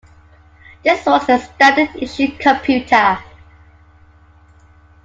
This 0.83 1.05
was 1.05 1.27
the 1.27 1.37
standard 1.37 1.95
issue 1.95 2.35
computer. 2.39 3.19